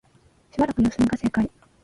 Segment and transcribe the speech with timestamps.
[0.51, 1.47] しばらく様子見が正解